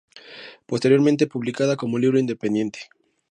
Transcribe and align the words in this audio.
Posteriormente 0.65 1.27
publicada 1.27 1.77
como 1.77 1.99
libro 1.99 2.17
independiente. 2.17 2.89